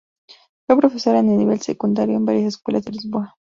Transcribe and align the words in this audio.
Fue 0.65 0.77
profesora 0.79 1.19
en 1.19 1.29
el 1.29 1.37
nivel 1.37 1.61
secundario 1.61 2.15
en 2.17 2.25
varias 2.25 2.55
escuelas 2.55 2.83
de 2.85 2.93
Lisboa. 2.93 3.35